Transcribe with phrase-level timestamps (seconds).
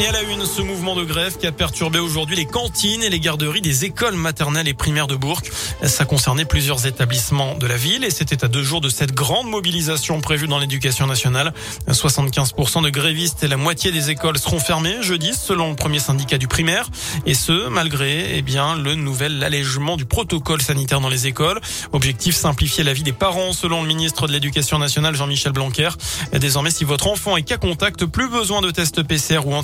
[0.00, 3.10] Et à la une, ce mouvement de grève qui a perturbé aujourd'hui les cantines et
[3.10, 5.40] les garderies des écoles maternelles et primaires de Bourg.
[5.84, 9.48] Ça concernait plusieurs établissements de la ville et c'était à deux jours de cette grande
[9.48, 11.54] mobilisation prévue dans l'éducation nationale.
[11.88, 16.38] 75% de grévistes et la moitié des écoles seront fermées jeudi selon le premier syndicat
[16.38, 16.88] du primaire.
[17.24, 21.60] Et ce, malgré, eh bien, le nouvel allègement du protocole sanitaire dans les écoles.
[21.92, 25.90] Objectif simplifier la vie des parents selon le ministre de l'éducation nationale Jean-Michel Blanquer.
[26.32, 29.54] Désormais, si votre enfant est cas contact, plus besoin de tests PCR ou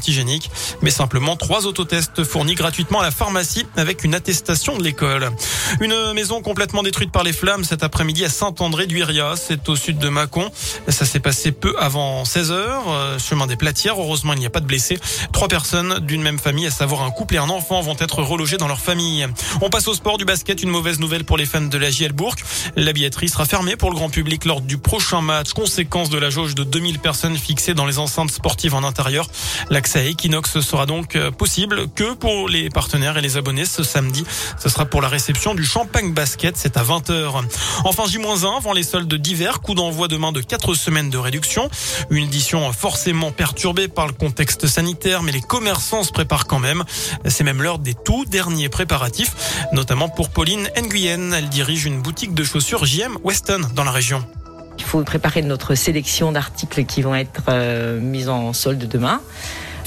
[0.82, 5.30] mais simplement trois autotests fournis gratuitement à la pharmacie avec une attestation de l'école.
[5.80, 9.98] Une maison complètement détruite par les flammes cet après-midi à Saint-André d'Uiria, c'est au sud
[9.98, 10.50] de Mâcon.
[10.88, 13.94] Ça s'est passé peu avant 16 heures, euh, chemin des Platières.
[13.98, 14.98] Heureusement, il n'y a pas de blessés.
[15.32, 18.56] Trois personnes d'une même famille, à savoir un couple et un enfant, vont être relogés
[18.56, 19.26] dans leur famille.
[19.60, 20.62] On passe au sport du basket.
[20.62, 22.34] Une mauvaise nouvelle pour les fans de la JL Bourg.
[22.76, 25.52] La billetterie sera fermée pour le grand public lors du prochain match.
[25.52, 29.28] Conséquence de la jauge de 2000 personnes fixées dans les enceintes sportives en intérieur.
[29.70, 34.24] L'accès Equinox sera donc euh, possible que pour les partenaires et les abonnés ce samedi.
[34.58, 37.44] Ce sera pour la réception du Champagne Basket, c'est à 20h.
[37.84, 41.70] Enfin J-1 avant les soldes d'hiver, coup d'envoi demain de 4 semaines de réduction.
[42.10, 46.84] Une édition forcément perturbée par le contexte sanitaire, mais les commerçants se préparent quand même.
[47.26, 51.32] C'est même l'heure des tout derniers préparatifs, notamment pour Pauline Nguyen.
[51.32, 54.24] Elle dirige une boutique de chaussures JM Weston dans la région.
[54.78, 59.20] Il faut préparer notre sélection d'articles qui vont être euh, mis en solde demain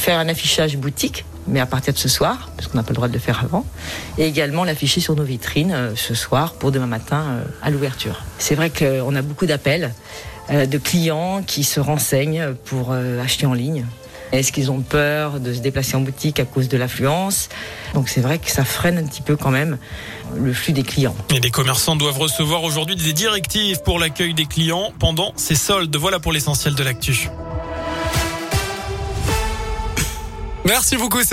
[0.03, 2.95] faire un affichage boutique, mais à partir de ce soir, parce qu'on n'a pas le
[2.95, 3.65] droit de le faire avant,
[4.17, 8.21] et également l'afficher sur nos vitrines euh, ce soir pour demain matin euh, à l'ouverture.
[8.37, 9.93] C'est vrai qu'on a beaucoup d'appels
[10.49, 13.85] euh, de clients qui se renseignent pour acheter en ligne.
[14.33, 17.47] Est-ce qu'ils ont peur de se déplacer en boutique à cause de l'affluence?
[17.93, 19.77] Donc c'est vrai que ça freine un petit peu quand même
[20.35, 21.15] le flux des clients.
[21.33, 25.95] Et les commerçants doivent recevoir aujourd'hui des directives pour l'accueil des clients pendant ces soldes.
[25.95, 27.29] Voilà pour l'essentiel de l'actu.
[30.65, 31.23] Merci beaucoup,